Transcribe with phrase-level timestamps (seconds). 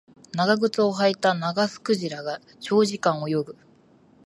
[0.33, 3.55] 長靴を履いたナガスクジラが長時間泳ぐ